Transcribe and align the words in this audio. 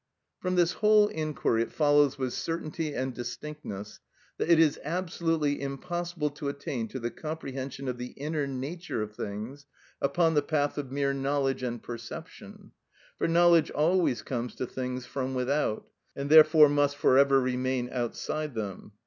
From 0.39 0.55
this 0.55 0.71
whole 0.71 1.09
inquiry 1.09 1.61
it 1.61 1.71
follows 1.71 2.17
with 2.17 2.33
certainty 2.33 2.91
and 2.95 3.13
distinctness 3.13 3.99
that 4.39 4.49
it 4.49 4.57
is 4.57 4.79
absolutely 4.83 5.61
impossible 5.61 6.31
to 6.31 6.49
attain 6.49 6.87
to 6.87 6.99
the 6.99 7.11
comprehension 7.11 7.87
of 7.87 7.99
the 7.99 8.13
inner 8.13 8.47
nature 8.47 9.03
of 9.03 9.15
things 9.15 9.67
upon 10.01 10.33
the 10.33 10.41
path 10.41 10.79
of 10.79 10.91
mere 10.91 11.13
knowledge 11.13 11.61
and 11.61 11.83
perception. 11.83 12.71
For 13.19 13.27
knowledge 13.27 13.69
always 13.69 14.23
comes 14.23 14.55
to 14.55 14.65
things 14.65 15.05
from 15.05 15.35
without, 15.35 15.87
and 16.15 16.31
therefore 16.31 16.67
must 16.67 16.95
for 16.97 17.19
ever 17.19 17.39
remain 17.39 17.87
outside 17.91 18.55
them. 18.55 18.93